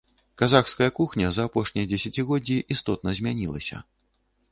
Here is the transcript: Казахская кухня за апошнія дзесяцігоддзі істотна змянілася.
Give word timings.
Казахская 0.41 0.87
кухня 0.99 1.27
за 1.35 1.43
апошнія 1.49 1.89
дзесяцігоддзі 1.91 2.57
істотна 2.77 3.09
змянілася. 3.21 3.83